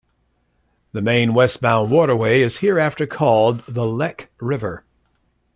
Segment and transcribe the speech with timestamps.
[0.93, 4.83] The main westbound waterway is hereafter called the Lek River.